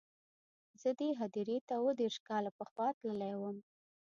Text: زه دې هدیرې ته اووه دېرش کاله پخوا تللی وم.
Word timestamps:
زه 0.81 0.89
دې 0.99 1.09
هدیرې 1.19 1.57
ته 1.67 1.73
اووه 1.79 1.93
دېرش 2.01 2.17
کاله 2.27 2.51
پخوا 2.57 2.87
تللی 2.99 3.33
وم. 3.37 3.57